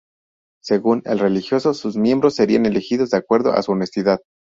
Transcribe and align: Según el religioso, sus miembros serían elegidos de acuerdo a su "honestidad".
Según 0.63 1.03
el 1.05 1.19
religioso, 1.19 1.75
sus 1.75 1.95
miembros 1.95 2.33
serían 2.33 2.65
elegidos 2.65 3.11
de 3.11 3.17
acuerdo 3.17 3.51
a 3.53 3.61
su 3.61 3.73
"honestidad". 3.73 4.19